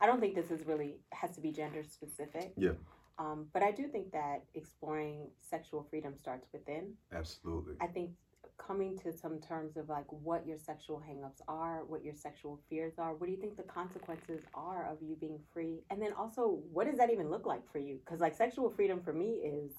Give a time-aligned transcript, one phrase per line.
[0.00, 2.52] I don't think this is really has to be gender specific.
[2.56, 2.72] Yeah.
[3.28, 6.92] Um, but I do think that exploring sexual freedom starts within.
[7.12, 7.74] Absolutely.
[7.80, 8.10] I think
[8.56, 12.94] coming to some terms of like what your sexual hangups are, what your sexual fears
[12.98, 15.80] are, what do you think the consequences are of you being free?
[15.90, 17.98] And then also, what does that even look like for you?
[18.04, 19.72] Because like sexual freedom for me is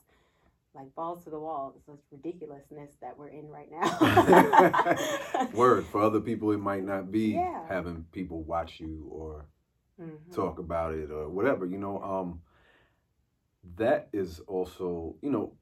[0.73, 1.73] like balls to the wall.
[1.75, 5.49] It's this ridiculousness that we're in right now.
[5.53, 7.67] Word for other people, it might not be Yeah.
[7.67, 9.45] having people watch you or
[9.99, 10.33] Mhm.
[10.33, 11.65] talk about it or whatever.
[11.65, 12.41] You know, um,
[13.77, 15.53] that is also, you know,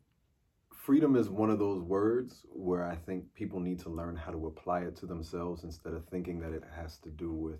[0.74, 4.48] freedom is one of those words where I think people need to learn how to
[4.48, 7.60] apply it to themselves instead of thinking that it has to do with,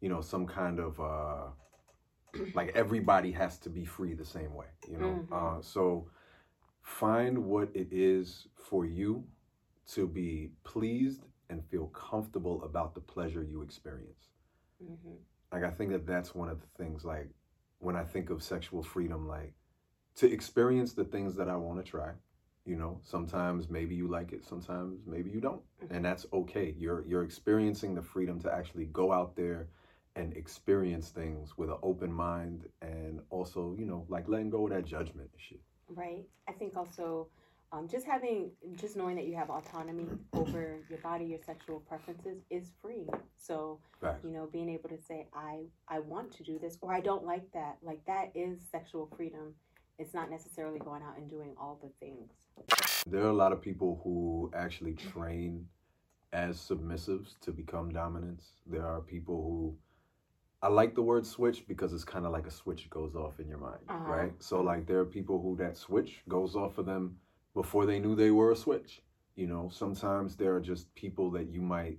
[0.00, 1.48] you know, some kind of uh,
[2.54, 4.66] like everybody has to be free the same way.
[4.88, 5.58] You know, Mhm.
[5.58, 6.10] uh, so
[6.82, 9.24] find what it is for you
[9.88, 14.28] to be pleased and feel comfortable about the pleasure you experience
[14.80, 15.24] Mhm.
[15.52, 17.28] like i think that that's one of the things like
[17.78, 19.54] when i think of sexual freedom like
[20.20, 22.10] to experience the things that i want to try
[22.64, 27.04] you know sometimes maybe you like it sometimes maybe you don't and that's okay you're
[27.06, 29.66] you're experiencing the freedom to actually go out there
[30.16, 34.72] and experience things with an open mind and also you know like letting go of
[34.72, 35.60] that judgment and shit
[35.94, 36.24] Right.
[36.48, 37.28] I think also
[37.72, 42.38] um, just having, just knowing that you have autonomy over your body, your sexual preferences
[42.50, 43.06] is free.
[43.36, 44.24] So, Facts.
[44.24, 47.24] you know, being able to say, I, I want to do this or I don't
[47.24, 49.54] like that, like that is sexual freedom.
[50.00, 52.30] It's not necessarily going out and doing all the things.
[53.06, 55.66] There are a lot of people who actually train
[56.32, 58.46] as submissives to become dominants.
[58.66, 59.76] There are people who
[60.62, 63.48] I like the word switch because it's kind of like a switch goes off in
[63.48, 64.10] your mind, Uh-huh.
[64.10, 64.32] right?
[64.38, 67.18] So like there are people who that switch goes off for them
[67.54, 69.02] before they knew they were a switch.
[69.36, 71.98] You know, sometimes there are just people that you might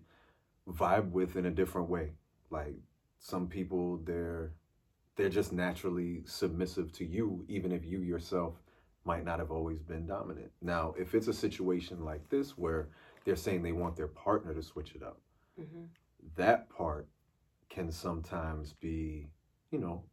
[0.68, 2.14] vibe with in a different way.
[2.50, 2.76] Like
[3.20, 4.54] some people they're
[5.16, 8.56] they're just naturally submissive to you even if you yourself
[9.06, 10.52] might not have always been dominant.
[10.62, 12.90] Now, if it's a situation like this where
[13.26, 15.20] they're saying they want their partner to switch it up,
[15.58, 15.86] hmm
[16.36, 17.08] that part
[17.70, 19.28] can sometimes be,
[19.72, 20.04] you know,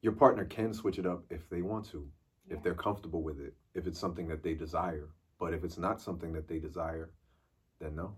[0.00, 2.08] your partner can switch it up if they want to,
[2.48, 2.56] Yeah.
[2.56, 5.08] if they're comfortable with it, if it's something that they desire.
[5.38, 7.10] But if it's not something that they desire,
[7.80, 8.16] then no.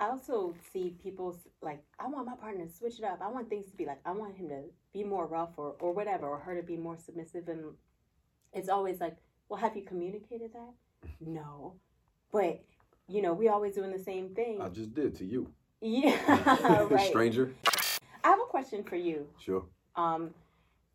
[0.00, 3.20] I also see people like, I want my partner to switch it up.
[3.22, 4.62] I want things to be like, I want him to
[4.94, 7.48] be more rough or, or whatever, or her to be more submissive.
[7.48, 7.74] And
[8.54, 9.16] it's always like,
[9.50, 10.72] well, have you communicated that?
[11.20, 11.74] No.
[12.32, 12.62] But,
[13.08, 14.60] you know, we always doing the same thing.
[14.62, 15.52] I just did to you.
[15.82, 17.08] yeah, right.
[17.08, 17.54] Stranger?
[18.24, 19.26] I have a question for you.
[19.38, 19.64] Sure.
[19.96, 20.30] Um,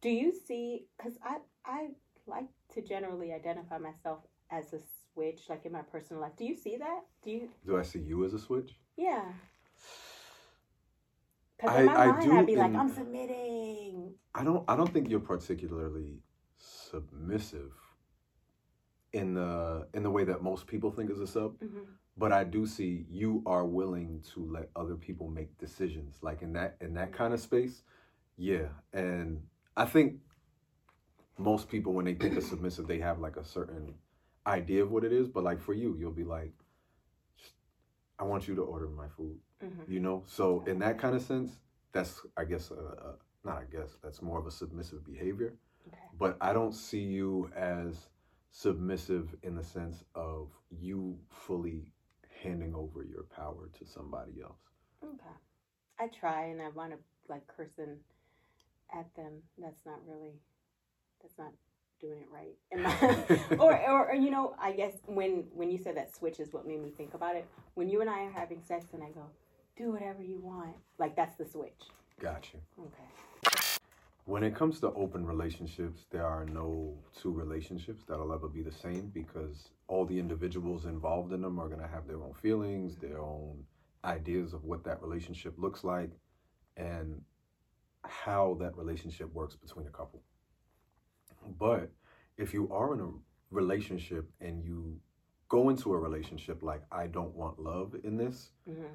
[0.01, 0.85] do you see?
[0.97, 1.89] Because I I
[2.27, 4.19] like to generally identify myself
[4.51, 4.79] as a
[5.13, 6.33] switch, like in my personal life.
[6.37, 7.01] Do you see that?
[7.23, 7.49] Do you?
[7.65, 8.75] Do I see you as a switch?
[8.97, 9.23] Yeah.
[11.57, 14.15] Because in my I mind, do I'd be like, in- I'm submitting.
[14.35, 16.19] I don't I don't think you're particularly
[16.57, 17.71] submissive
[19.13, 21.55] in the in the way that most people think as a sub.
[21.59, 21.79] hmm
[22.17, 26.53] but I do see you are willing to let other people make decisions, like in
[26.53, 27.83] that in that kind of space.
[28.37, 29.43] Yeah, and
[29.77, 30.17] I think
[31.37, 33.95] most people when they think of submissive, they have like a certain
[34.47, 35.27] idea of what it is.
[35.27, 36.53] But like for you, you'll be like,
[38.19, 40.23] I want you to order my food, hmm you know.
[40.27, 41.59] So in that kind of sense,
[41.91, 42.75] that's I guess uh,
[43.09, 45.53] uh, not I guess that's more of a submissive behavior
[45.87, 45.97] Okay.
[46.17, 48.09] but I don't see you as
[48.51, 51.91] submissive in the sense of you fully
[52.43, 54.59] handing over your power to somebody else.
[55.03, 55.35] Okay.
[55.99, 56.97] I try and I want to
[57.29, 57.97] like cursing
[58.93, 59.41] at them.
[59.57, 60.33] That's not really.
[61.21, 61.53] That's not
[61.99, 62.55] doing it right.
[63.49, 66.53] My, or, or, or you know, I guess when when you said that switch is
[66.53, 67.47] what made me think about it.
[67.75, 69.25] When you and I are having sex and I go,
[69.77, 71.81] do whatever you want, like that's the switch.
[72.19, 72.57] Gotcha.
[72.79, 73.59] Okay.
[74.25, 78.71] When it comes to open relationships, there are no two relationships that'll ever be the
[78.71, 82.95] same because all the individuals involved in them are going to have their own feelings,
[82.95, 83.63] their own
[84.03, 86.09] ideas of what that relationship looks like,
[86.75, 87.21] and
[88.03, 90.23] how that relationship works between a couple.
[91.59, 91.91] But
[92.37, 93.09] if you are in a
[93.51, 94.99] relationship and you
[95.49, 98.85] go into a relationship like, I don't want love in this, hmm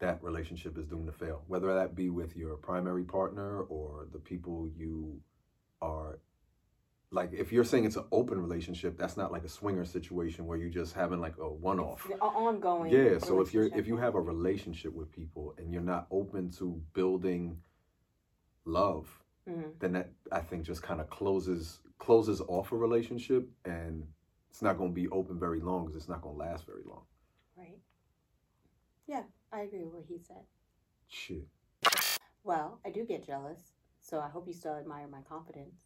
[0.00, 1.44] that relationship is doomed to fail.
[1.46, 5.20] Whether that be with your primary partner or the people you
[5.80, 6.18] are
[7.12, 10.58] like if you're saying it's an open relationship, that's not like a swinger situation where
[10.58, 12.10] you're just having like a one off.
[12.20, 12.90] Ongoing.
[12.92, 16.50] Yeah, so if you're if you have a relationship with people and you're not open
[16.58, 17.62] to building
[18.64, 19.78] love, Mhm.
[19.78, 24.06] then that I think just kind of closes closes off a relationship and
[24.50, 26.82] it's not going to be open very long because it's not going to last very
[26.86, 27.02] long.
[27.56, 27.78] Right.
[29.06, 29.22] Yeah,
[29.52, 30.44] I agree with what he said.
[31.08, 31.46] Shit.
[32.44, 35.80] Well, I do get jealous, so I hope you still admire my confidence.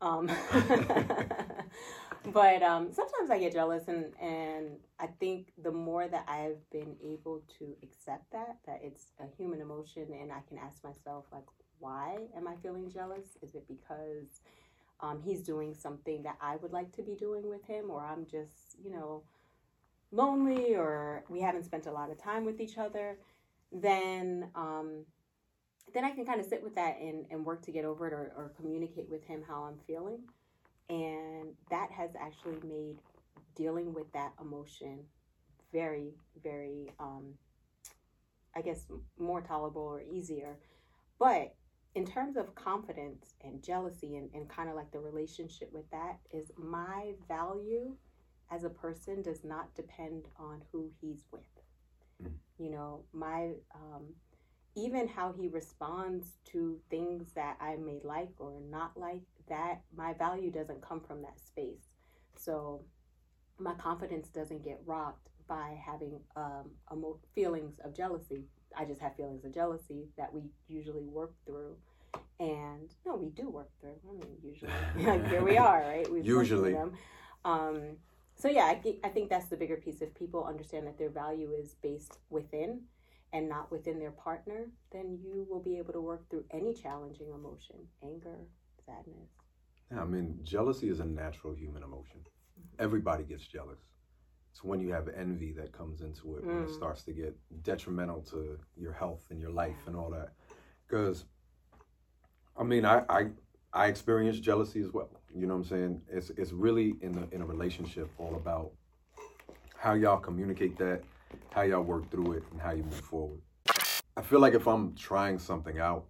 [0.00, 0.26] Um,
[2.32, 6.96] but um, sometimes I get jealous, and and I think the more that I've been
[7.04, 11.44] able to accept that that it's a human emotion, and I can ask myself like,
[11.78, 13.26] why am I feeling jealous?
[13.42, 14.40] Is it because
[15.02, 18.26] um, he's doing something that I would like to be doing with him, or I'm
[18.26, 19.24] just you know
[20.10, 23.18] lonely, or we haven't spent a lot of time with each other?
[23.72, 25.04] Then um,
[25.94, 28.12] then I can kind of sit with that and, and work to get over it
[28.12, 30.20] or, or communicate with him how I'm feeling.
[30.88, 32.98] And that has actually made
[33.54, 35.00] dealing with that emotion
[35.72, 37.34] very, very, um,
[38.54, 38.86] I guess,
[39.18, 40.58] more tolerable or easier.
[41.18, 41.54] But
[41.94, 46.18] in terms of confidence and jealousy and, and kind of like the relationship with that,
[46.30, 47.94] is my value
[48.50, 51.42] as a person does not depend on who he's with.
[52.22, 52.32] Mm.
[52.58, 53.52] You know, my.
[53.74, 54.14] Um,
[54.74, 60.14] even how he responds to things that I may like or not like, that my
[60.14, 61.90] value doesn't come from that space.
[62.36, 62.82] So
[63.58, 68.44] my confidence doesn't get rocked by having um, emo- feelings of jealousy.
[68.74, 71.76] I just have feelings of jealousy that we usually work through.
[72.40, 73.96] And no, we do work through.
[74.08, 74.72] I mean, usually,
[75.06, 76.10] like here we are, right?
[76.10, 76.72] We've Usually.
[76.72, 76.92] them.
[77.44, 77.80] Um,
[78.34, 80.00] so yeah, I, I think that's the bigger piece.
[80.00, 82.80] If people understand that their value is based within
[83.34, 87.28] and not within their partner, then you will be able to work through any challenging
[87.28, 88.38] emotion anger,
[88.86, 89.28] sadness.
[89.90, 92.20] Yeah, I mean, jealousy is a natural human emotion.
[92.78, 93.80] Everybody gets jealous.
[94.52, 96.74] It's when you have envy that comes into it, when it Mm.
[96.74, 100.34] starts to get detrimental to your health and your life and all that.
[100.86, 101.24] Because,
[102.56, 103.30] I mean, I, I
[103.72, 105.08] I experience jealousy as well.
[105.34, 106.02] You know what I'm saying?
[106.10, 108.72] It's it's really in the in a relationship all about
[109.74, 111.02] how y'all communicate that,
[111.50, 113.40] how y'all work through it, and how you move forward.
[114.18, 116.04] I feel like if I'm trying something out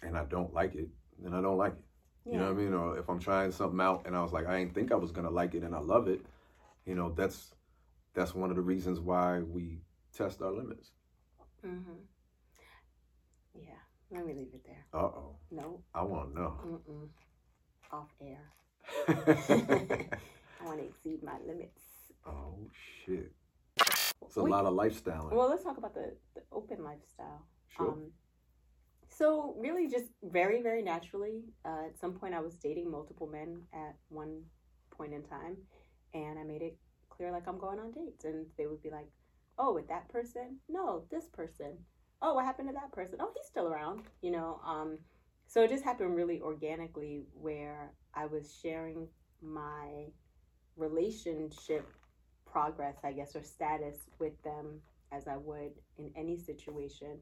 [0.00, 0.88] and I don't like it,
[1.18, 1.84] then I don't like it.
[2.24, 2.72] You know what I mean?
[2.72, 5.10] Or if I'm trying something out and I was like, I didn't think I was
[5.10, 6.24] gonna like it and I love it,
[6.86, 7.52] you know, that's
[8.14, 9.80] that's one of the reasons why we
[10.16, 10.92] test our limits.
[11.66, 11.92] Mm-hmm.
[13.54, 13.70] Yeah.
[14.10, 14.84] Let me leave it there.
[14.92, 15.36] Uh oh.
[15.50, 15.80] No.
[15.94, 16.54] I wanna know.
[16.66, 17.08] Mm-mm.
[17.92, 18.52] Off air.
[20.60, 21.82] I want to exceed my limits.
[22.26, 22.68] oh
[23.04, 23.32] shit.
[24.22, 25.28] It's a We- lot of lifestyle.
[25.32, 27.46] Well, let's talk about the, the open lifestyle.
[27.68, 27.88] sure.
[27.92, 28.10] Um,
[29.08, 33.62] so really, just very, very naturally, uh, at some point, I was dating multiple men
[33.72, 34.42] at one
[34.90, 35.56] point in time,
[36.14, 36.76] and I made it
[37.16, 39.08] clear like I'm going on dates, and they would be like,
[39.58, 40.58] "Oh, with that person?
[40.68, 41.78] No, this person.
[42.22, 43.18] Oh, what happened to that person?
[43.20, 44.60] Oh, he's still around." You know.
[44.66, 44.98] Um,
[45.46, 49.08] so it just happened really organically, where I was sharing
[49.42, 50.06] my
[50.76, 51.86] relationship
[52.46, 54.80] progress, I guess, or status with them
[55.12, 57.18] as I would in any situation,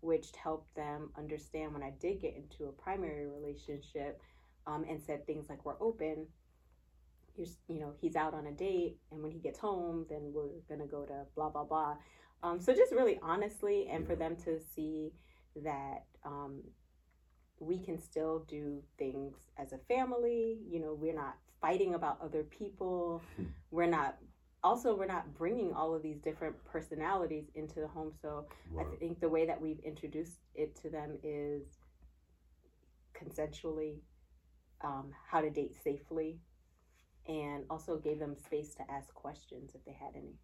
[0.00, 4.20] which helped them understand when I did get into a primary relationship
[4.66, 6.26] um, and said things like, we're open.
[7.68, 10.86] You know, he's out on a date, and when he gets home, then we're gonna
[10.86, 11.96] go to blah blah blah.
[12.42, 15.12] Um, so just really honestly, and for them to see
[15.56, 16.62] that um,
[17.60, 20.58] we can still do things as a family.
[20.68, 23.22] You know, we're not fighting about other people.
[23.70, 24.16] we're not.
[24.64, 28.12] Also, we're not bringing all of these different personalities into the home.
[28.20, 28.46] So
[28.78, 31.62] I think the way that we've introduced it to them is
[33.14, 34.00] consensually,
[34.82, 36.40] um, how to date safely,
[37.28, 40.38] and also gave them space to ask questions if they had any.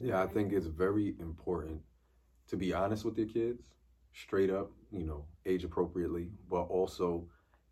[0.00, 1.82] Yeah, I think it's very important
[2.48, 3.62] to be honest with your kids,
[4.12, 7.28] straight up, you know, age appropriately, but also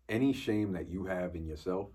[0.09, 1.89] any shame that you have in yourself,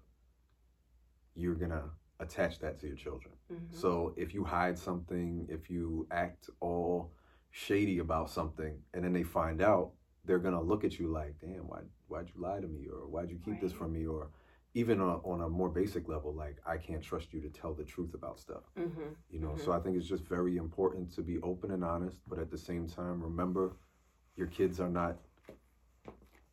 [1.35, 3.35] you're gonna attach that to your children.
[3.51, 3.75] Mhm.
[3.75, 7.13] So if you hide something, if you act all
[7.51, 9.93] shady about something, and then they find out,
[10.25, 13.31] they're gonna look at you like, "Damn, why why'd you lie to me?" or "Why'd
[13.31, 14.31] you keep this from me?" or
[14.75, 17.85] even on, on a more basic level, like, "I can't trust you to tell the
[17.85, 19.15] truth about stuff." Mhm.
[19.29, 22.39] You know, so I think it's just very important to be open and honest, but
[22.39, 23.77] at the same time, remember,
[24.37, 25.19] your kids are not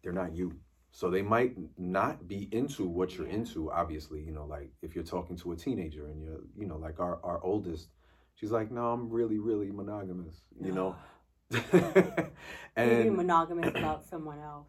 [0.03, 0.53] they're not you.
[0.91, 3.33] So they might not be into what you're Yeah.
[3.36, 6.77] into, obviously, you know, like if you're talking to a teenager and you're, you know,
[6.77, 7.89] like our, our oldest,
[8.36, 10.95] she's like, no, I'm really, really monogamous, you know?
[11.51, 12.31] Maybe
[12.75, 14.67] and, monogamous about someone else.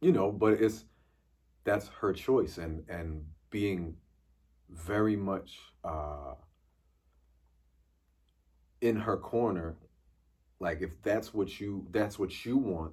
[0.00, 0.84] you know, but it's,
[1.64, 3.96] that's her choice and and being
[4.70, 6.34] very much uh
[8.80, 9.76] in her corner
[10.60, 12.92] like if that's what you that's what you want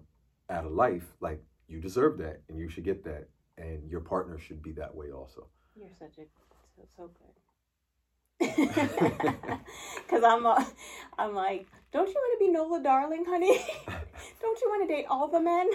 [0.49, 4.37] out of life like you deserve that and you should get that and your partner
[4.37, 6.25] should be that way also You're such a
[6.75, 7.11] so, so
[8.39, 8.47] good.
[10.09, 10.63] Cause I'm, uh,
[11.17, 13.59] I'm like, don't you want to be Nola Darling, honey?
[14.41, 15.69] don't you want to date all the men?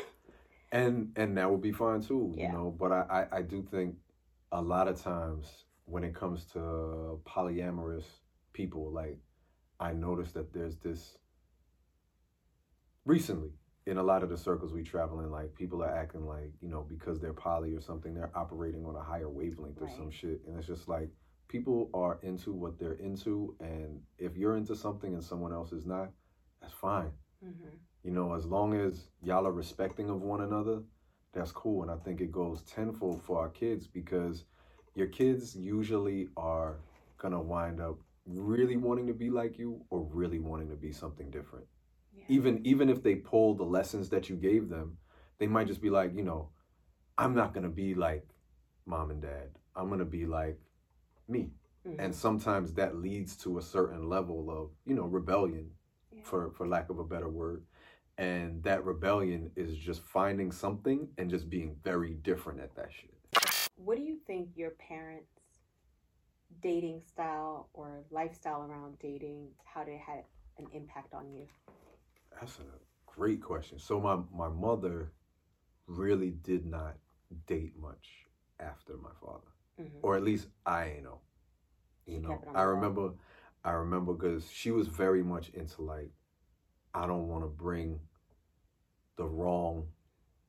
[0.77, 2.47] And and that would be fine too Yeah.
[2.47, 3.03] you know but I,
[3.33, 3.95] I i do think
[4.53, 8.05] a lot of times when it comes to polyamorous
[8.53, 9.19] people like
[9.81, 11.03] i noticed that there's this
[13.05, 13.51] recently
[13.87, 16.69] in a lot of the circles we travel in like people are acting like you
[16.69, 20.41] know because they're poly or something they're operating on a higher wavelength or some shit
[20.47, 21.09] and it's just like
[21.49, 25.87] people are into what they're into and if you're into something and someone else is
[25.87, 26.11] not
[26.61, 27.11] that's fine
[27.45, 27.77] Mm-hmm.
[28.07, 30.81] You know, as long as y'all are respecting of one another,
[31.33, 31.83] that's cool.
[31.83, 34.45] And I think it goes tenfold for our kids because
[34.95, 36.77] your kids usually are
[37.19, 41.31] gonna wind up really wanting to be like you or really wanting to be something
[41.33, 41.67] different.
[42.17, 42.25] Yeah.
[42.29, 44.99] Even even if they pull the lessons that you gave them,
[45.39, 46.51] they might just be like, you know,
[47.19, 48.25] I'm not gonna be like
[48.87, 49.51] mom and dad.
[49.75, 50.61] I'm gonna be like
[51.27, 51.51] me.
[51.85, 51.97] Mhm.
[51.99, 55.73] And sometimes that leads to a certain level of, you know, rebellion
[56.13, 56.23] Yeah.
[56.23, 57.65] for for lack of a better word
[58.19, 63.15] and that rebellion is just finding something and just being very different at that shit
[63.77, 65.29] What do you think your parents'
[66.63, 70.25] dating style or lifestyle around dating, how they had
[70.59, 71.47] an impact on you?
[72.41, 72.63] that's a
[73.07, 75.13] great question so my my mother
[75.87, 76.97] really did not
[77.47, 78.09] date much
[78.61, 79.43] after my father
[79.79, 79.99] Mm-hmm.
[80.01, 81.21] or at least i ain't know
[82.07, 83.11] you She know it i remember
[83.63, 86.11] i remember because she was very much into like
[86.97, 88.01] i don't want to bring
[89.17, 89.87] the wrong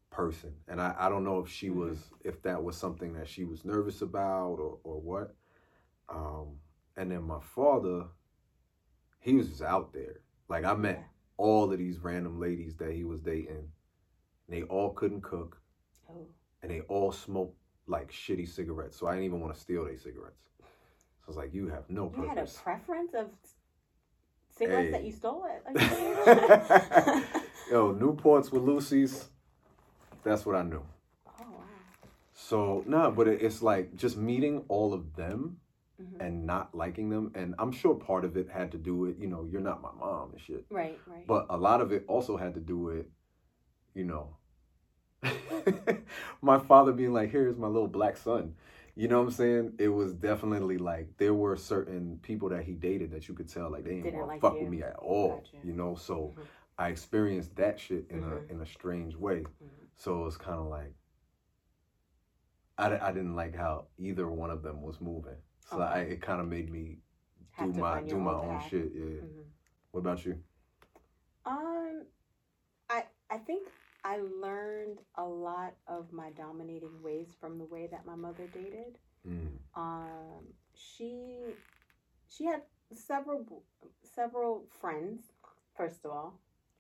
[0.10, 1.76] person and I, I don't know if she Mhm.
[1.76, 5.36] was if that was something that she was nervous about or, or what
[6.10, 6.48] um
[6.96, 8.08] and then my father
[9.20, 11.04] he was just out there like i met
[11.38, 13.58] all of these random ladies that he was dating
[14.48, 15.62] and they all couldn't cook
[16.10, 16.26] Oh,
[16.62, 18.98] and they all smoked like shitty cigarettes.
[18.98, 20.40] So I didn't even want to steal their cigarettes.
[20.60, 23.28] So I was like, you have no preference." you had a preference of
[24.58, 25.64] cigarettes that you stole it.
[25.66, 27.24] a young age?
[27.72, 29.26] Yo, Newports with loosies.
[30.24, 30.84] That's what I knew.
[31.28, 31.64] oh wow.
[32.34, 35.58] So nah, but it, it's like just meeting all of them
[36.02, 36.22] Mhm.
[36.26, 39.26] and not liking them, and I'm sure part of it had to do with you
[39.28, 41.26] know you're not my mom and shit, Right, right.
[41.26, 43.08] but a lot of it also had to do with
[43.96, 44.36] you know
[46.42, 48.54] my father being like, here's my little black son.
[48.98, 49.74] You know what I'm saying?
[49.78, 53.70] It was definitely like there were certain people that he dated that you could tell
[53.72, 54.62] like they didn't Didn't want to like fuck you.
[54.62, 55.42] with me at all.
[55.42, 55.58] Gotcha.
[55.64, 56.46] You know, so Mhm.
[56.80, 58.50] I experienced that shit in Mhm.
[58.50, 59.42] a in a strange way.
[59.44, 59.70] Mhm.
[59.96, 60.96] So it was kind of like
[62.80, 65.38] I, I didn't like how either one of them was moving.
[65.60, 67.00] So I, it kind of made me
[67.52, 68.70] Have do my do my own path.
[68.70, 68.92] shit.
[68.96, 69.22] Yeah.
[69.22, 69.46] Mhm.
[69.92, 70.44] What about you?
[71.46, 72.06] Um,
[72.90, 73.68] I I think
[74.08, 78.98] I learned a lot of my dominating ways from the way that my mother dated.
[79.28, 79.58] Mm.
[79.76, 81.56] Um, she
[82.30, 82.62] she had
[82.94, 83.64] several
[84.04, 85.24] several friends.
[85.76, 86.40] First of all,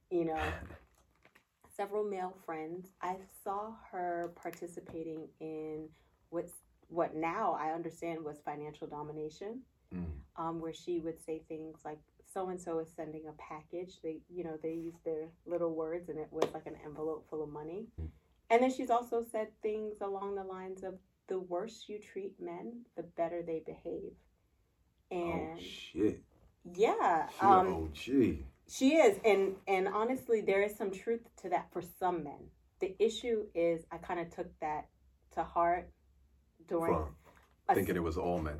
[0.09, 0.39] you know,
[1.75, 2.87] several male friends.
[3.01, 5.89] I saw her participating in
[6.29, 6.53] what's
[6.87, 9.63] what now I understand was financial domination
[9.95, 10.05] Mm.
[10.35, 11.99] um, where she would say things like
[12.33, 16.09] so and so is sending a package they you know they used their little words
[16.09, 18.07] and it was like an envelope full of money Mm.
[18.49, 20.95] and then she's also said things along the lines of
[21.27, 24.13] the worse you treat men the better they behave
[25.11, 26.21] and oh shit.
[26.75, 28.37] yeah She um, a OG.
[28.69, 32.95] she is and and honestly there is some truth to that for some men the
[32.99, 34.87] issue is i kind of took that
[35.33, 35.89] to heart
[36.67, 38.57] during From thinking it was all men.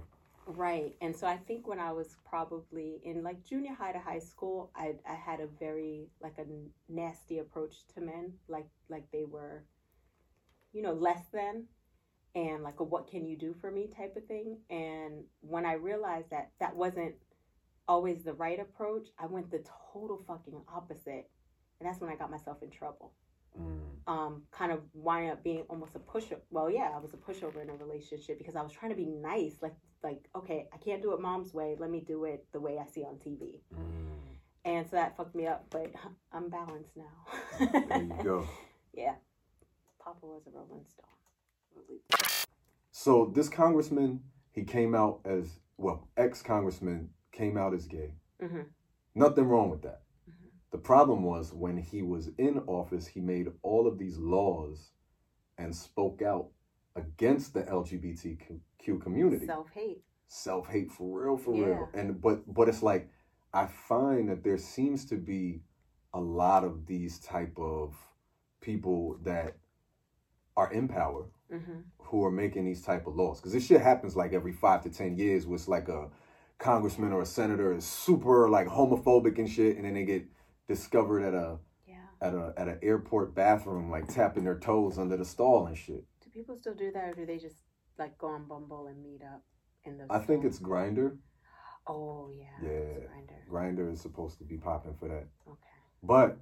[0.48, 0.96] Right.
[1.02, 4.72] And so I think when I was probably in like junior high to high school,
[4.76, 6.46] I I had a very like a
[6.92, 9.66] nasty approach to men, like like they were
[10.74, 11.66] you know, less than
[12.36, 14.60] and like a what can you do for me type of thing.
[14.70, 17.16] And when I realized that that wasn't
[17.88, 19.64] always the right approach, I went the
[19.94, 21.30] total fucking opposite.
[21.80, 23.14] And that's when I got myself in trouble
[23.60, 23.87] Mm.
[24.08, 26.40] Um, kind of wind up being almost a pushover.
[26.50, 29.06] Well, yeah, I was a pushover in a relationship because I was trying to be
[29.06, 29.56] nice.
[29.62, 31.76] Like, like okay, I can't do it mom's way.
[31.78, 33.60] Let me do it the way I see on TV.
[33.76, 34.18] Mm.
[34.66, 35.66] And so that fucked me up.
[35.70, 35.92] But
[36.32, 37.60] I'm balanced now.
[37.90, 38.48] There you go.
[38.94, 39.16] yeah,
[40.00, 41.06] Papa was a Rolling Stone.
[42.92, 44.22] So this congressman,
[44.52, 48.14] he came out as well, ex-congressman came out as gay.
[48.42, 48.62] hmm
[49.14, 50.02] Nothing wrong with that.
[50.72, 54.92] The problem was when he was in office, he made all of these laws
[55.58, 56.50] and spoke out
[56.96, 59.46] against the LGBTQ community.
[59.46, 60.04] Self hate.
[60.28, 61.66] Self hate for real, for Yeah.
[61.68, 61.90] real.
[61.94, 63.10] And but but it's like
[63.54, 65.62] I find that there seems to be
[66.14, 67.96] a lot of these type of
[68.60, 69.58] people that
[70.56, 74.16] are in power hmm who are making these type of laws because this shit happens
[74.16, 76.10] like every five to ten years with like a
[76.58, 80.26] congressman or a senator is super like homophobic and shit and then they get
[80.68, 81.58] discovered at a
[81.88, 81.96] Yeah.
[82.22, 86.06] at a at an airport bathroom like tapping their toes under the stall and shit
[86.24, 87.58] Do people still do that, or do they just
[87.98, 89.44] like go on Bumble and meet up
[89.86, 90.08] in those?
[90.10, 91.18] i think it's Grindr
[91.90, 92.46] Oh yeah.
[92.62, 92.70] Yeah.
[92.70, 93.50] It's Grindr.
[93.50, 95.76] grinder is supposed to be popping for that Okay.
[96.04, 96.38] but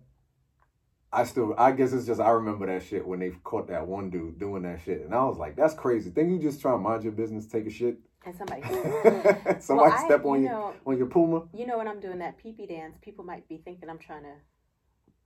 [1.13, 4.09] I still, I guess it's just I remember that shit when they caught that one
[4.09, 6.77] dude doing that shit, and I was like, "That's crazy." Think you just try to
[6.77, 8.61] mind your business, take a shit, And somebody.
[9.59, 11.43] somebody Well, I- step on you know, on your puma?
[11.53, 14.23] You know when I'm doing that pee pee dance, people might be thinking I'm trying
[14.23, 14.33] to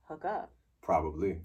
[0.02, 0.52] hook up.
[0.82, 1.38] Probably.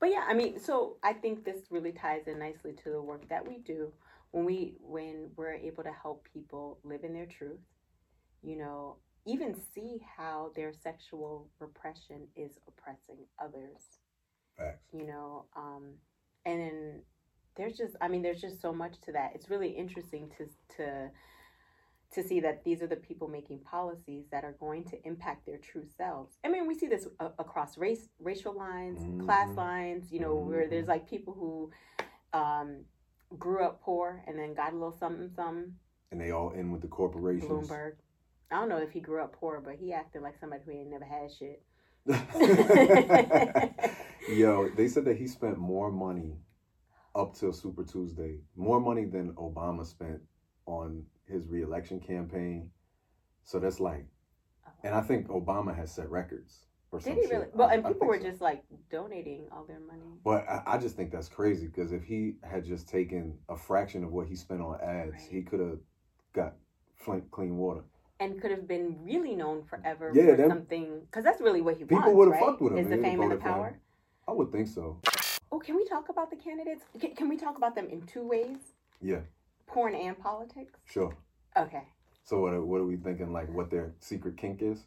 [0.00, 3.28] But yeah, I mean, so I think this really ties in nicely to the work
[3.28, 3.92] that we do
[4.32, 7.60] when we when we're able to help people live in their truth.
[8.42, 13.80] You know, even see how their sexual repression is oppressing others.
[14.56, 14.86] Facts.
[14.92, 15.94] You know, um,
[16.44, 17.02] and then
[17.56, 19.32] there's just, I mean, there's just so much to that.
[19.34, 21.10] It's really interesting to to
[22.12, 25.58] to see that these are the people making policies that are going to impact their
[25.58, 26.38] true selves.
[26.44, 29.56] I mean, we see this a- across race, racial lines, class Mhm.
[29.56, 30.12] lines.
[30.12, 31.70] You know, where there's like people who
[32.32, 32.84] um,
[33.38, 35.74] grew up poor and then got a little something, something.
[36.12, 37.50] And they all end with the corporations.
[37.50, 37.96] Bloomberg.
[38.50, 40.88] I don't know if he grew up poor, but he acted like somebody who ain't
[40.90, 41.62] never had shit.
[44.28, 46.36] Yo, they said that he spent more money
[47.16, 50.20] up till Super Tuesday, more money than Obama spent
[50.66, 52.70] on his reelection campaign.
[53.42, 54.06] So that's like,
[54.84, 57.30] and I think Obama has set records or Did he shit.
[57.30, 57.46] really?
[57.54, 58.26] Well, I- and people were so.
[58.28, 60.02] just like donating all their money.
[60.24, 64.04] But I, I just think that's crazy because if he had just taken a fraction
[64.04, 65.28] of what he spent on ads, Right.
[65.30, 65.78] he could have
[66.32, 66.54] got
[66.96, 67.82] flint clean water.
[68.18, 71.76] and could have been really known forever Yeah, for them- something because that's really what
[71.76, 72.14] he People wants.
[72.16, 72.44] would've right?
[72.44, 73.40] fucked with him Is the fame and the him.
[73.42, 73.78] power?
[74.28, 74.98] I would think so.
[75.64, 76.82] Can we talk about the candidates?
[77.00, 78.58] Can, can we talk about them in two ways?
[79.00, 79.20] Yeah,
[79.66, 80.78] Porn and politics.
[80.86, 81.16] sure.
[81.56, 81.82] Okay.
[82.24, 83.32] So what are, what are we thinking?
[83.32, 84.84] Like what their secret kink is?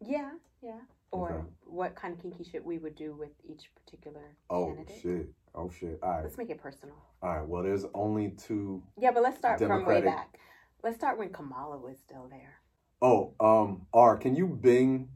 [0.00, 0.30] Yeah,
[0.62, 0.78] yeah.
[1.10, 1.44] Or Okay.
[1.66, 4.36] what kind of kinky shit we would do with each particular candidate.
[4.50, 5.00] Oh candidate.
[5.02, 5.26] shit!
[5.54, 5.98] Oh shit!
[6.02, 6.94] All right, Let's make it personal.
[7.22, 7.46] all right.
[7.46, 8.82] Well, there's only two.
[8.98, 10.38] Yeah, but let's start from way back.
[10.82, 12.54] Let's start when Kamala was still there.
[13.02, 15.08] Oh, um, R, can you Bing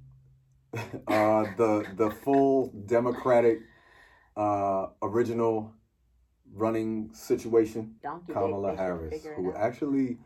[0.74, 3.60] uh the the full Democratic
[4.36, 5.72] uh original
[6.52, 7.96] running situation?
[8.02, 10.18] Donkey Kamala Dick, Harris, who actually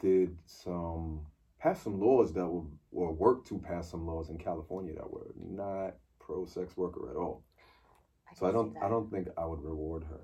[0.00, 1.26] did some
[1.58, 5.32] passed some laws that were or worked to pass some laws in California that were
[5.36, 7.42] not pro sex worker at all.
[8.34, 10.20] So I don't I don't think I would reward her.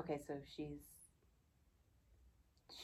[0.00, 0.80] Okay, so she's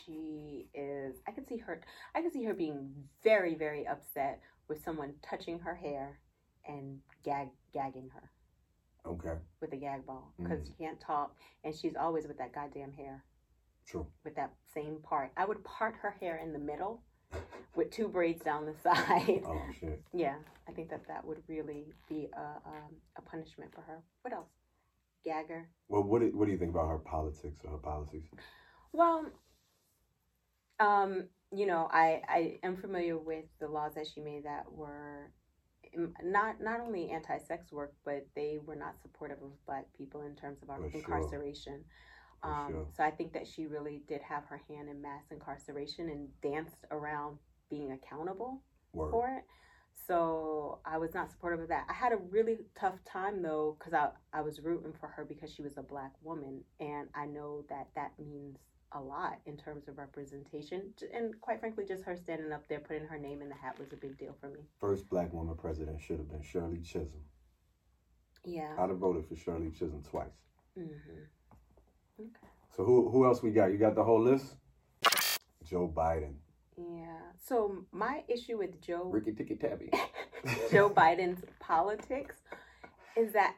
[0.05, 1.81] she is I can see her
[2.15, 2.91] I can see her being
[3.23, 6.19] very, very upset with someone touching her hair
[6.67, 8.31] and gag gagging her
[9.07, 10.33] Okay, with a gag ball.
[10.39, 10.67] Because Mm.
[10.67, 13.25] she can't talk and she's always with that goddamn hair.
[13.87, 14.07] true.
[14.25, 15.31] With that same part.
[15.37, 17.03] I would part her hair in the middle
[17.77, 19.43] with two braids down the side.
[19.45, 20.03] Oh shit.
[20.15, 20.37] Yeah,
[20.69, 24.03] I think that that would really be a um, a punishment for her.
[24.23, 24.49] What else?
[25.25, 25.69] Gagger.
[25.89, 28.25] Well, what do, what do you think about her politics or her policies?
[28.93, 29.27] Well,
[30.81, 35.31] um, you know, I I am familiar with the laws that she made that were
[36.23, 40.63] not not only anti-sex work, but they were not supportive of Black people in terms
[40.63, 41.85] of our For incarceration.
[42.43, 42.87] For Um, sure.
[42.97, 46.85] So I think that she really did have her hand in mass incarceration and danced
[46.91, 47.39] around
[47.71, 49.11] being accountable Word.
[49.11, 49.45] for it.
[50.07, 51.87] So I was not supportive of that.
[51.89, 55.53] I had a really tough time though, because I, I was rooting for her because
[55.55, 56.63] she was a black woman.
[56.81, 58.59] And I know that that means
[58.95, 60.93] a lot in terms of representation.
[61.13, 63.93] And quite frankly, just her standing up there, putting her name in the hat was
[63.93, 64.61] a big deal for me.
[64.81, 67.25] First black woman president should have been Shirley Chisholm.
[68.45, 68.75] Yeah.
[68.79, 70.27] I'd have voted for Shirley Chisholm twice.
[70.77, 70.85] hmm
[72.21, 72.49] Okay.
[72.77, 73.73] So who who else we got?
[73.73, 74.55] You got the whole list?
[75.65, 76.35] Joe Biden,
[76.77, 77.19] Yeah.
[77.43, 79.91] So my issue with Joe Ricky Ticky Tabby.
[80.71, 82.37] Joe Biden's politics
[83.17, 83.57] is that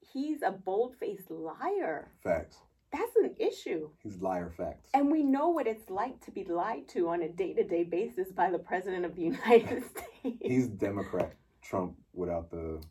[0.00, 2.10] he's a bold-faced liar.
[2.22, 2.56] Facts.
[2.98, 3.90] That's an issue.
[4.02, 4.90] He's liar facts.
[4.94, 7.84] And we know what it's like to be lied to on a day to day
[7.84, 9.84] basis by the President of the United
[10.22, 10.38] States.
[10.40, 12.82] He's Democrat Trump without the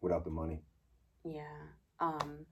[0.00, 0.60] without the money.
[1.24, 1.42] yeah.
[2.00, 2.46] Um,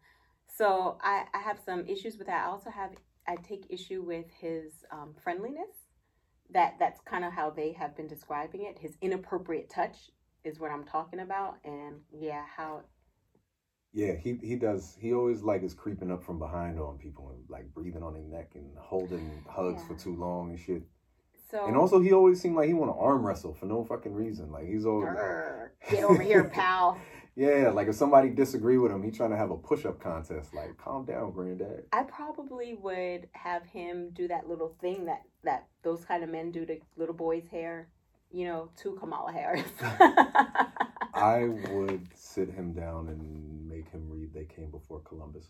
[0.47, 2.45] so I, I have some issues with that.
[2.45, 2.91] I also have,
[3.27, 5.89] I take issue with his um, friendliness.
[6.53, 8.79] That That's kind of how they have been describing it.
[8.79, 9.97] His inappropriate touch
[10.45, 11.55] is what I'm talking about.
[11.65, 12.83] And yeah, how
[13.93, 14.97] Yeah, he he does.
[15.01, 18.23] He always like is creeping up from behind on people and like breathing on their
[18.23, 20.83] neck and holding hugs for too long and shit.
[21.51, 24.15] So And also, he always seemed like he want to arm wrestle for no fucking
[24.15, 24.53] reason.
[24.53, 25.17] Like he's always
[25.91, 26.97] get over here, pal.
[27.35, 27.71] yeah.
[27.71, 30.55] Like if somebody disagree with him, he trying to have a push up contest.
[30.55, 31.87] Like calm down, granddad.
[31.93, 36.53] I probably would have him do that little thing that that those kind of men
[36.53, 37.89] do to little boys' hair,
[38.31, 39.67] you know, to Kamala Harris.
[41.13, 45.47] I would sit him down and make him read "They Came Before Columbus."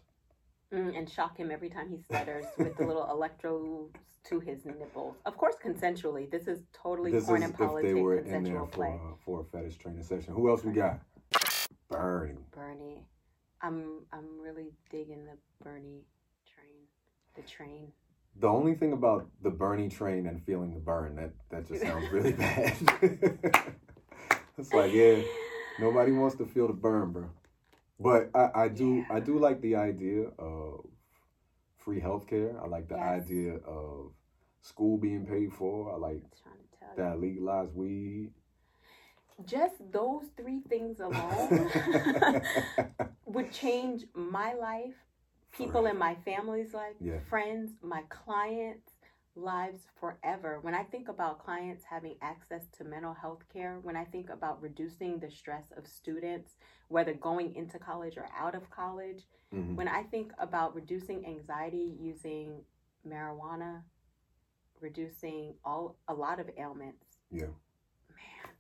[0.72, 3.92] Mm, and shock him every time he stutters with the little electrodes
[4.28, 5.16] to his nipples.
[5.26, 6.30] Of course, consensually.
[6.30, 8.88] This is totally This porn is and if they politics were in there for play.
[8.88, 10.34] uh, for a fetish training session.
[10.34, 11.00] Who else we got?
[11.88, 12.34] Bernie.
[12.52, 13.02] Bernie,
[13.62, 16.04] I'm I'm really digging the Bernie
[16.46, 16.76] train.
[17.34, 17.92] The train.
[18.38, 22.10] The only thing about the Bernie train and feeling the burn that that just sounds
[22.12, 22.74] really bad.
[24.58, 25.20] it's like yeah,
[25.80, 27.30] nobody wants to feel the burn, bro.
[27.98, 30.86] But I, I do I do like the idea of
[31.76, 32.62] free healthcare.
[32.62, 33.22] I like the Yes.
[33.24, 34.12] idea of
[34.62, 35.92] school being paid for.
[35.92, 36.96] I like you.
[36.96, 38.32] that legalized weed.
[39.44, 41.70] Just those three things alone
[43.26, 44.94] would change my life,
[45.52, 47.20] people in my family's life, Yeah.
[47.28, 48.92] friends, my clients'
[49.36, 50.58] lives forever.
[50.60, 54.60] When I think about clients having access to mental health care, when I think about
[54.60, 56.56] reducing the stress of students,
[56.88, 59.76] whether going into college or out of college, Mhm.
[59.76, 62.64] when I think about reducing anxiety using
[63.06, 63.84] marijuana,
[64.80, 67.18] reducing all a lot of ailments.
[67.30, 67.46] Yeah.
[68.08, 68.54] Man.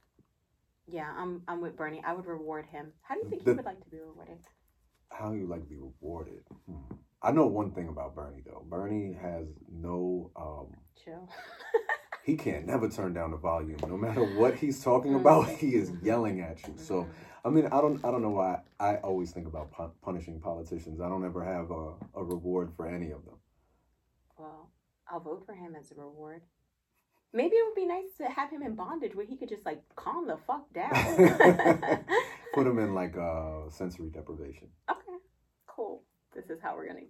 [0.86, 2.02] Yeah, I'm I'm with Bernie.
[2.04, 2.92] I would reward him.
[3.02, 4.46] How do you think The- he would like to be rewarded?
[5.10, 6.42] How you like to be rewarded?
[6.66, 6.94] Hmm.
[7.22, 8.64] I know one thing about Bernie though.
[8.68, 11.28] Bernie has no um Chill.
[12.24, 13.78] he can't never turn down the volume.
[13.86, 15.20] No matter what he's talking Mm-hmm.
[15.20, 16.74] about, he is yelling at you.
[16.76, 17.06] So
[17.44, 21.00] I mean, I don't I don't know why I always think about pu- punishing politicians.
[21.00, 23.36] I don't ever have a, a reward for any of them.
[24.38, 24.70] well,
[25.10, 26.42] I'll vote for him as a reward.
[27.32, 29.82] Maybe it would be nice to have him in bondage where he could just like
[29.94, 32.04] calm the fuck down.
[32.54, 34.68] Put him in like uh sensory deprivation.
[35.80, 36.02] Cool.
[36.34, 37.06] This is how we're gonna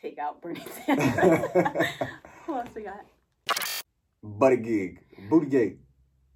[0.00, 1.50] take out Bernie Sanders.
[2.46, 3.04] Who else we got?
[4.22, 5.78] Buddy gig, booty gate,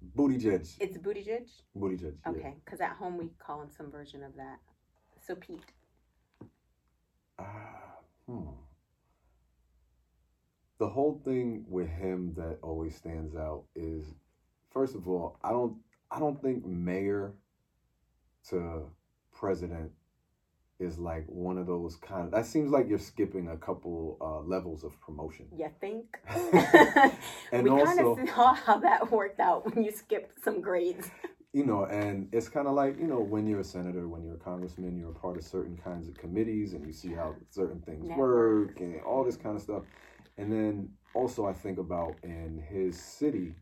[0.01, 1.47] booty judge, It's Buttigieg.
[1.73, 2.15] booty judge.
[2.27, 4.57] Okay, because at home we call him some version of that.
[5.25, 5.61] So Pete.
[7.39, 7.45] Ah,
[8.27, 8.49] hmm.
[10.79, 14.03] The whole thing with him that always stands out is,
[14.71, 15.77] first of all, I don't,
[16.11, 17.33] I don't think mayor
[18.49, 18.83] to
[19.31, 19.91] president
[20.79, 22.31] is like one of those kind of.
[22.31, 25.47] That seems like you're skipping a couple uh, levels of promotion.
[25.57, 26.05] You think?
[27.51, 31.09] And we kind also- of saw how that worked out when you skipped some grades.
[31.53, 34.35] you know, and it's kind of like, you know, when you're a senator, when you're
[34.35, 37.79] a congressman, you're a part of certain kinds of committees and you see how certain
[37.81, 38.17] things Networks.
[38.69, 39.83] work and all this kind of stuff.
[40.37, 43.55] And then also, I think about in his city,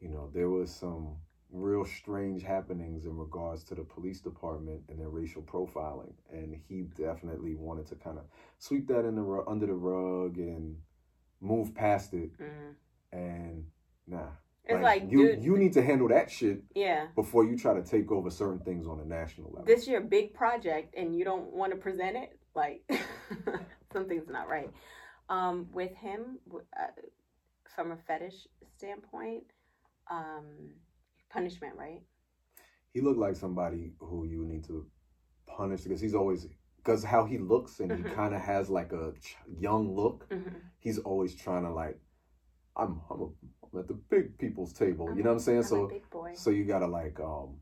[0.00, 1.14] you know, there was some
[1.50, 6.12] real strange happenings in regards to the police department and their racial profiling.
[6.30, 8.24] And he definitely wanted to kind of
[8.58, 10.76] sweep that in the under the rug and
[11.40, 12.30] move past it.
[12.38, 12.74] Mm.
[13.12, 13.64] And
[14.06, 14.28] nah.
[14.64, 17.82] It's like, you, dude, you need to handle that shit yeah, before you try to
[17.82, 19.64] take over certain things on a national level.
[19.64, 22.38] this your big project and you don't want to present it.
[22.54, 22.82] Like
[23.92, 24.70] something's not right.
[25.30, 26.86] Um, with him, uh,
[27.74, 29.44] from a fetish standpoint,
[30.10, 30.44] um,
[31.30, 32.02] punishment, right?
[32.94, 34.86] he looked like somebody who you need to
[35.46, 38.14] punish because he's always because how he looks and he Mhm.
[38.14, 40.26] kind of has like a ch- young look.
[40.30, 42.00] hmm He's always trying to like,
[42.76, 45.08] I'm I'm, a, I'm at the big people's table.
[45.10, 45.58] I'm you know what I'm saying?
[45.60, 45.90] A So
[46.34, 47.60] so you gotta like um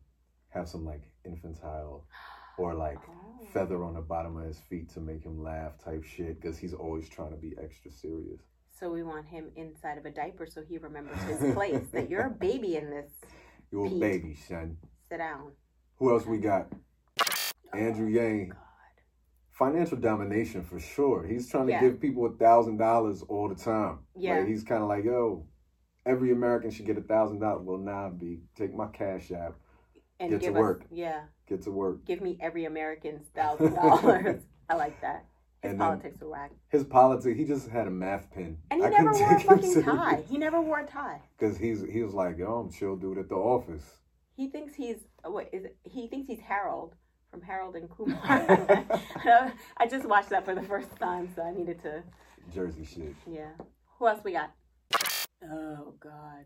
[0.50, 2.06] have some like infantile
[2.58, 3.44] or like Oh.
[3.52, 6.72] feather on the bottom of his feet to make him laugh type shit because he's
[6.74, 8.40] always trying to be extra serious.
[8.78, 11.86] So we want him inside of a diaper so he remembers his place.
[11.92, 13.10] that you're a baby in this.
[13.70, 14.00] You're a Pete.
[14.00, 14.76] baby, son.
[15.10, 15.52] Sit down.
[15.98, 16.68] Who else we got?
[17.20, 18.48] Oh, Andrew Oh, Yang.
[18.50, 18.58] God.
[19.50, 21.24] financial domination for sure.
[21.26, 21.80] He's trying to Yeah.
[21.80, 24.00] give people a thousand dollars all the time.
[24.14, 24.38] Yeah.
[24.38, 25.46] Like, he's kind of like, yo,
[26.04, 27.62] every American should get a thousand dollars.
[27.64, 29.54] Well, nah, B, take my cash app,
[30.20, 30.84] And Get to give work.
[30.90, 31.24] yeah.
[31.46, 32.04] get to work.
[32.06, 34.42] Give me every American's thousand dollars.
[34.68, 35.24] I like that.
[35.62, 36.52] His And then- politics are whack.
[36.68, 38.58] His politics, he just had a math pen.
[38.70, 40.22] And he never wore a fucking tie.
[40.28, 41.20] He never wore a tie.
[41.38, 43.84] Because he's he was like, yo, I'm chill dude at the office.
[44.36, 45.76] He thinks he's what is it?
[45.84, 46.94] He thinks he's Harold
[47.30, 48.18] from Harold and Kumar.
[48.24, 52.02] I I just watched that for the first time, so I needed to.
[52.54, 53.14] Jersey shit.
[53.26, 53.50] Yeah.
[53.98, 54.52] Who else we got?
[55.42, 56.44] Oh God.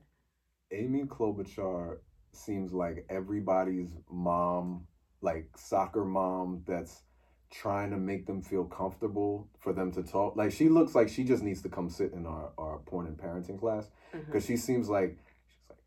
[0.73, 1.99] Amy Klobuchar
[2.33, 4.87] seems like everybody's mom,
[5.21, 7.03] like soccer mom that's
[7.51, 10.37] trying to make them feel comfortable for them to talk.
[10.37, 13.17] Like she looks like she just needs to come sit in our our porn and
[13.17, 14.25] parenting class mm-hmm.
[14.27, 15.79] because she seems like she's like,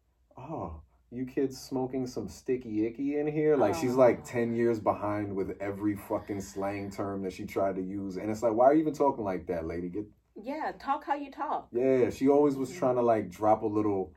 [0.50, 3.56] oh, you kids smoking some sticky icky in here.
[3.56, 4.26] Like she's like Oh.
[4.26, 8.44] ten years behind with every fucking slang term that she tried to use, and it's
[8.44, 9.90] like, why are you even talking like that, lady?
[9.90, 11.70] Get Yeah, talk how you talk.
[11.72, 12.10] yeah.
[12.10, 14.14] She always was trying to like drop a little.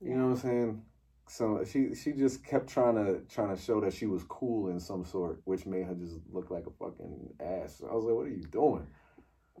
[0.00, 0.16] You Yeah.
[0.16, 0.82] know what I'm saying?
[1.28, 4.78] So she she just kept trying to trying to show that she was cool in
[4.78, 7.82] some sort, which made her just look like a fucking ass.
[7.88, 8.86] I was like, "What are you doing?"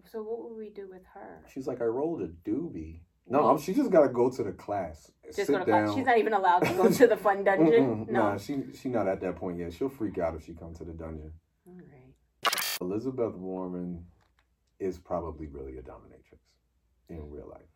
[0.04, 1.42] So what would we do with her?
[1.52, 5.10] She's like, "I rolled a doobie." No, I'm, she just gotta go to the class,
[5.24, 5.86] Just sit go to down.
[5.86, 5.96] class.
[5.96, 8.06] She's not even allowed to go to the fun dungeon.
[8.08, 8.22] No.
[8.22, 9.72] Nah, she she not at that point yet.
[9.72, 11.32] She'll freak out if she comes to the dungeon.
[11.66, 12.60] All right.
[12.80, 14.04] Elizabeth Warren
[14.78, 16.38] is probably really a dominatrix
[17.08, 17.66] in real life.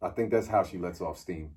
[0.00, 1.52] I think that's how she lets off steam.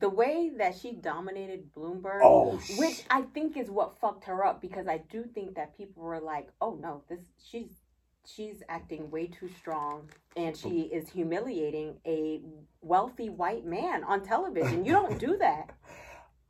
[0.00, 4.60] The way that she dominated Bloomberg, Oh, which I think is what fucked her up
[4.60, 7.70] because I do think that people were like, "Oh no, this she's
[8.24, 10.96] she's acting way too strong and she oh.
[10.96, 12.42] is humiliating a
[12.82, 14.84] wealthy white man on television.
[14.84, 15.70] You don't do that."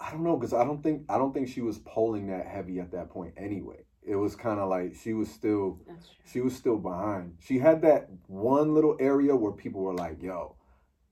[0.00, 2.78] I don't know because I don't think I don't think she was polling that heavy
[2.78, 3.84] at that point anyway.
[4.02, 5.80] It was kind of like she was still
[6.24, 7.36] she was still behind.
[7.40, 10.56] She had that one little area where people were like, "Yo,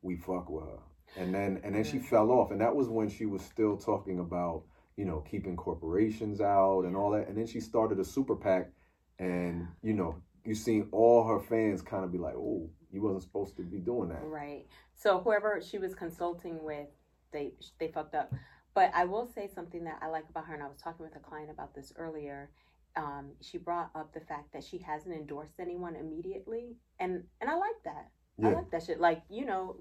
[0.03, 0.79] we fuck with her,"
[1.17, 4.19] and then and then she fell off, and that was when she was still talking
[4.19, 4.63] about
[4.97, 8.71] you know keeping corporations out and all that, and then she started a super PAC,
[9.19, 13.23] and you know you seen all her fans kind of be like, "Oh, you wasn't
[13.23, 14.67] supposed to be doing that." Right.
[14.95, 16.89] So whoever she was consulting with,
[17.33, 18.33] they they fucked up.
[18.75, 21.17] But I will say something that I like about her, and I was talking with
[21.17, 22.51] a client about this earlier.
[22.95, 27.55] Um, she brought up the fact that she hasn't endorsed anyone immediately, and and I
[27.55, 28.11] like that.
[28.43, 29.01] I like that shit.
[29.01, 29.77] Like you know,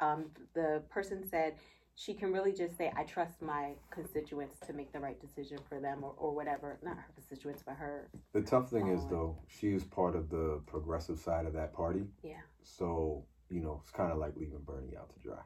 [0.00, 1.54] um, the person said
[1.94, 5.78] she can really just say, "I trust my constituents to make the right decision for
[5.80, 6.78] them," or, or whatever.
[6.82, 8.08] Not her constituents, but her.
[8.32, 12.04] the tough thing is though, she is part of the progressive side of that party.
[12.22, 12.40] Yeah.
[12.62, 15.42] So you know, it's kind of like leaving Bernie out to dry.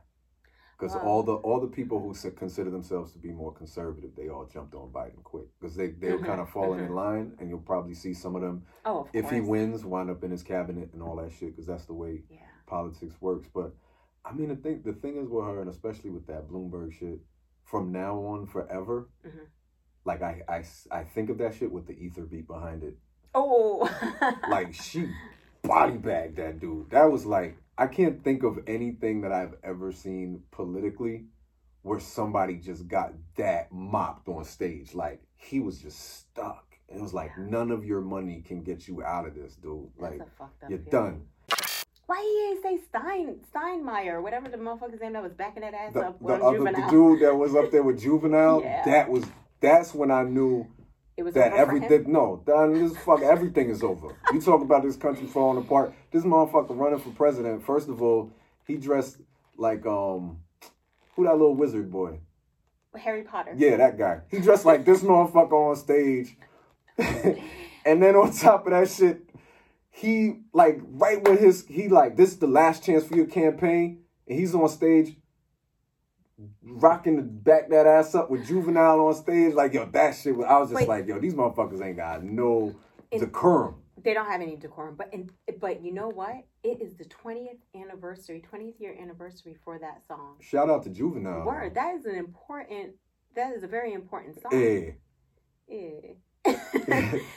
[0.79, 1.03] Because Wow.
[1.03, 4.75] all the all the people who consider themselves to be more conservative, they all jumped
[4.75, 8.13] on Biden quick because they they're kind of falling in line, and you'll probably see
[8.15, 9.35] some of them Oh, of if course.
[9.35, 12.23] he wins wind up in his cabinet and all that shit because that's the way
[12.31, 12.39] Yeah.
[12.67, 13.49] politics works.
[13.53, 13.75] But
[14.29, 17.21] I mean, the thing the thing is with her, and especially with that Bloomberg shit,
[17.65, 19.47] from now on forever, Mhm.
[20.05, 20.63] like I
[21.15, 22.99] think of that shit with the ether beat behind it.
[23.35, 23.89] Oh.
[24.51, 25.11] like she
[25.63, 26.91] body bagged that dude.
[26.91, 31.27] That was like I can't think of anything that I've ever seen politically
[31.83, 34.95] where somebody just got that mopped on stage.
[34.95, 36.65] Like he was just stuck.
[36.89, 37.45] And it was like Yeah.
[37.47, 39.91] none of your money can get you out of this, dude.
[39.99, 40.91] Like That's up you're feeling.
[40.91, 41.29] done.
[42.07, 42.21] Why
[42.63, 46.01] he ain't say Stein Steinmeier, whatever the motherfucker's name that was backing that ass The,
[46.07, 48.85] up the other the dude that was up there with juvenile, Yeah.
[48.85, 49.25] that was
[49.61, 50.69] that's when I knew
[51.17, 54.15] it was that everything no, that, this fuck everything is over.
[54.33, 55.95] You talk about this country falling apart.
[56.13, 57.65] This motherfucker running for president.
[57.65, 58.31] First of all,
[58.67, 59.17] he dressed
[59.57, 60.39] like um,
[61.15, 62.21] who that little wizard boy?
[62.97, 63.55] Harry Potter.
[63.57, 64.21] Yeah, that guy.
[64.31, 66.37] He dressed like this motherfucker on stage,
[66.99, 69.26] and then on top of that shit,
[69.97, 74.03] he like right when his he like this is the last chance for your campaign,
[74.29, 75.17] and he's on stage.
[76.63, 80.37] Rocking the back that ass up with juvenile on stage, like yo, that shit.
[80.37, 80.89] was- I was just Wait.
[80.89, 82.75] like, yo, these motherfuckers ain't got no
[83.11, 83.77] decorum.
[84.05, 86.45] They don't have any decorum, but in, but you know what?
[86.63, 90.37] It is the twentieth anniversary, twentieth year anniversary for that song.
[90.43, 91.47] Shout out to juvenile.
[91.47, 92.97] Word, that is an important.
[93.35, 94.53] That is a very important song.
[94.53, 94.91] Yeah.
[95.69, 96.53] Yeah.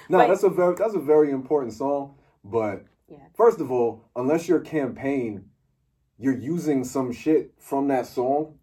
[0.10, 2.16] no, But- that's a very that's a very important song.
[2.44, 3.28] But Yeah.
[3.34, 5.50] first of all, unless your campaign,
[6.18, 8.60] you're using some shit from that song.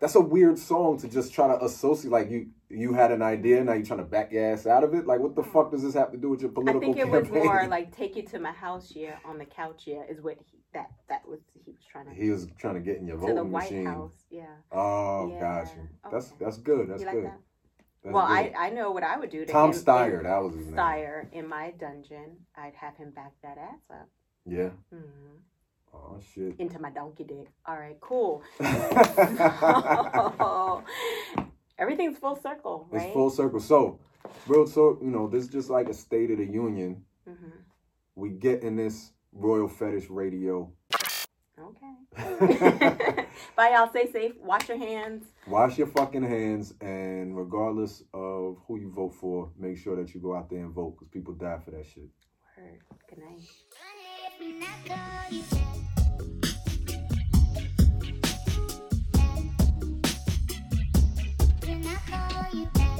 [0.00, 2.10] That's a weird song to just try to associate.
[2.10, 5.06] Like you, you had an idea, now you're trying to back ass out of it.
[5.06, 5.52] Like, what the mm.
[5.52, 6.80] fuck does this have to do with your political?
[6.80, 7.08] Campaign?
[7.08, 9.84] I think it was more like "Take You to My House" yeah, on the couch
[9.86, 12.80] yeah, is what he, that that was he was trying to he was trying to
[12.80, 13.86] get in your to voting the White machine.
[13.86, 14.24] House.
[14.30, 14.46] Yeah.
[14.72, 15.40] Oh, Yeah.
[15.40, 15.88] gotcha.
[16.10, 16.44] That's Okay.
[16.44, 16.88] that's good.
[16.88, 17.24] That's you like good.
[17.26, 17.40] that?
[18.04, 18.52] That's well, good.
[18.54, 19.78] I I know what I would do to Tom him.
[19.78, 20.76] Steyer, that was his name.
[20.76, 22.36] Steyer in my dungeon.
[22.54, 24.08] I'd have him back that ass up.
[24.44, 24.70] Yeah.
[24.90, 24.98] hmm
[25.94, 26.54] Oh shit.
[26.58, 27.46] Into my donkey dick.
[27.66, 28.42] All right, cool.
[28.58, 28.60] So,
[31.78, 33.04] everything's full circle, right?
[33.04, 33.60] It's full circle.
[33.60, 34.00] So,
[34.46, 34.98] real talk.
[35.00, 37.04] You know, this is just like a State of the Union.
[37.26, 37.60] hmm
[38.16, 40.72] We get in this Royal Fetish Radio.
[41.76, 43.26] Okay.
[43.56, 43.88] Bye, y'all.
[43.90, 44.32] Stay safe.
[44.40, 45.24] Wash your hands.
[45.46, 46.74] Wash your fucking hands.
[46.80, 50.72] And regardless of who you vote for, make sure that you go out there and
[50.72, 52.08] vote because people die for that shit.
[52.56, 52.80] Word.
[53.08, 53.40] Good night.
[62.54, 62.93] you.